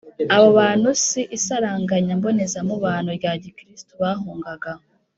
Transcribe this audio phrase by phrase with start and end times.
[0.35, 4.73] abo bantu si isaranganya mbonezamubano rya gikristu bahungaga.